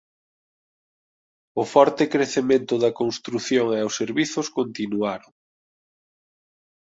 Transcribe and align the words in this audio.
O 1.61 1.63
forte 1.73 2.03
crecemento 2.13 2.73
da 2.83 2.95
construción 3.01 3.67
e 3.79 3.79
os 3.89 3.95
servizos 4.01 4.47
continuaron. 4.57 5.31